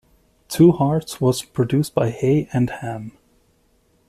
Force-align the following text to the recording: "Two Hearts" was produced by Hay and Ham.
"Two 0.47 0.71
Hearts" 0.71 1.21
was 1.21 1.43
produced 1.43 1.93
by 1.93 2.09
Hay 2.09 2.49
and 2.51 2.71
Ham. 2.71 3.19